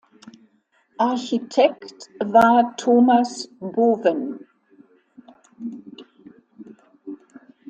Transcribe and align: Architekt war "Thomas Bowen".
Architekt 0.97 2.09
war 2.21 2.73
"Thomas 2.75 3.47
Bowen". 3.59 4.47